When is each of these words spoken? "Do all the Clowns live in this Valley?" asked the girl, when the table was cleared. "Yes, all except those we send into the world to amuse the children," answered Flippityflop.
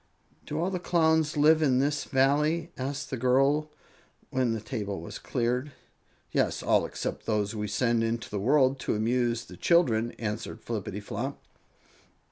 "Do 0.47 0.59
all 0.59 0.71
the 0.71 0.79
Clowns 0.79 1.37
live 1.37 1.61
in 1.61 1.77
this 1.77 2.05
Valley?" 2.05 2.71
asked 2.75 3.11
the 3.11 3.17
girl, 3.17 3.69
when 4.31 4.51
the 4.51 4.59
table 4.59 4.99
was 4.99 5.19
cleared. 5.19 5.73
"Yes, 6.31 6.63
all 6.63 6.87
except 6.87 7.27
those 7.27 7.53
we 7.53 7.67
send 7.67 8.03
into 8.03 8.27
the 8.31 8.39
world 8.39 8.79
to 8.79 8.95
amuse 8.95 9.45
the 9.45 9.57
children," 9.57 10.13
answered 10.13 10.65
Flippityflop. 10.65 11.37